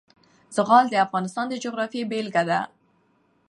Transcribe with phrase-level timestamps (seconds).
[0.55, 2.59] زغال د افغانستان د جغرافیې بېلګه ده.